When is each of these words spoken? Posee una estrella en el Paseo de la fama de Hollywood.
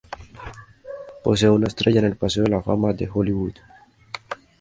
Posee 1.23 1.51
una 1.51 1.67
estrella 1.67 1.99
en 1.99 2.05
el 2.07 2.15
Paseo 2.15 2.41
de 2.45 2.49
la 2.49 2.63
fama 2.63 2.91
de 2.91 3.07
Hollywood. 3.13 3.53